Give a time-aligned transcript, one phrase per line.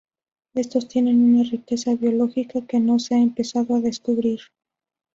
[0.55, 4.39] Estos Tienen una riqueza Biológica que no se ha empezado a descubrir.